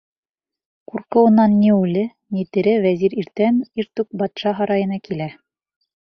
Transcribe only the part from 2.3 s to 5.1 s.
ни тере вәзир иртән иртүк батша һарайына